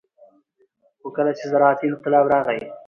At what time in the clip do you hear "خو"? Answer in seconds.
0.99-1.07